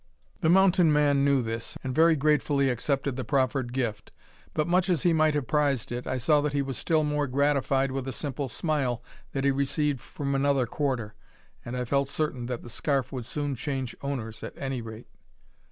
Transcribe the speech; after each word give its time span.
The 0.39 0.49
mountain 0.49 0.91
man 0.91 1.23
knew 1.23 1.43
this, 1.43 1.77
and 1.83 1.93
very 1.93 2.15
gratefully 2.15 2.69
accepted 2.69 3.15
the 3.17 3.23
proffered 3.23 3.71
gift; 3.71 4.11
but 4.55 4.65
much 4.67 4.89
as 4.89 5.03
he 5.03 5.13
might 5.13 5.35
have 5.35 5.45
prized 5.45 5.91
it, 5.91 6.07
I 6.07 6.17
saw 6.17 6.41
that 6.41 6.53
he 6.53 6.63
was 6.63 6.75
still 6.75 7.03
more 7.03 7.27
gratified 7.27 7.91
with 7.91 8.07
a 8.07 8.11
simple 8.11 8.49
smile 8.49 9.03
that 9.33 9.43
he 9.43 9.51
received 9.51 9.99
from 10.01 10.33
another 10.33 10.65
quarter, 10.65 11.13
and 11.63 11.77
I 11.77 11.85
felt 11.85 12.07
certain 12.07 12.47
that 12.47 12.63
the 12.63 12.67
scarf 12.69 13.11
would 13.11 13.25
soon 13.25 13.53
change 13.53 13.95
owners, 14.01 14.41
at 14.41 14.57
any 14.57 14.81
rate. 14.81 15.05